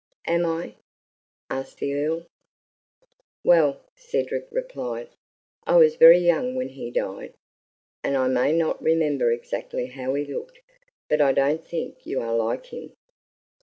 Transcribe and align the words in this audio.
"Am 0.25 0.47
I?" 0.47 0.73
asked 1.51 1.77
the 1.77 1.93
Earl. 1.93 2.25
"Well," 3.43 3.81
Cedric 3.95 4.47
replied, 4.49 5.09
"I 5.67 5.75
was 5.75 5.95
very 5.95 6.17
young 6.17 6.55
when 6.55 6.69
he 6.69 6.89
died, 6.89 7.35
and 8.03 8.17
I 8.17 8.27
may 8.27 8.51
not 8.51 8.81
remember 8.81 9.29
exactly 9.31 9.85
how 9.85 10.15
he 10.15 10.25
looked, 10.25 10.59
but 11.07 11.21
I 11.21 11.33
don't 11.33 11.63
think 11.63 12.03
you 12.03 12.19
are 12.19 12.35
like 12.35 12.65
him." 12.73 12.93